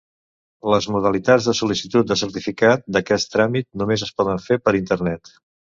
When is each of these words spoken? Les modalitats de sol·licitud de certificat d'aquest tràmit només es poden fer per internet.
Les 0.73 0.87
modalitats 0.95 1.49
de 1.51 1.55
sol·licitud 1.59 2.09
de 2.13 2.19
certificat 2.23 2.89
d'aquest 2.97 3.33
tràmit 3.37 3.69
només 3.83 4.09
es 4.09 4.19
poden 4.23 4.47
fer 4.49 4.63
per 4.67 4.77
internet. 4.85 5.37